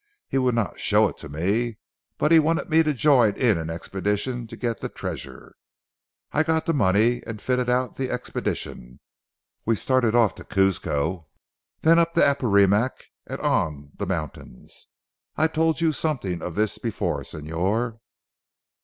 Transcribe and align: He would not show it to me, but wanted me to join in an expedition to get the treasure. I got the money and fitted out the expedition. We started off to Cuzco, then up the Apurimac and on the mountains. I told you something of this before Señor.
He 0.27 0.39
would 0.39 0.55
not 0.55 0.79
show 0.79 1.07
it 1.09 1.17
to 1.17 1.29
me, 1.29 1.77
but 2.17 2.31
wanted 2.39 2.71
me 2.71 2.81
to 2.81 2.91
join 2.91 3.35
in 3.35 3.59
an 3.59 3.69
expedition 3.69 4.47
to 4.47 4.55
get 4.57 4.79
the 4.79 4.89
treasure. 4.89 5.53
I 6.31 6.41
got 6.41 6.65
the 6.65 6.73
money 6.73 7.21
and 7.27 7.39
fitted 7.39 7.69
out 7.69 7.97
the 7.97 8.09
expedition. 8.09 8.99
We 9.63 9.75
started 9.75 10.15
off 10.15 10.33
to 10.41 10.43
Cuzco, 10.43 11.27
then 11.81 11.99
up 11.99 12.15
the 12.15 12.25
Apurimac 12.25 13.11
and 13.27 13.39
on 13.41 13.91
the 13.93 14.07
mountains. 14.07 14.87
I 15.35 15.45
told 15.45 15.81
you 15.81 15.91
something 15.91 16.41
of 16.41 16.55
this 16.55 16.79
before 16.79 17.19
Señor. 17.21 17.99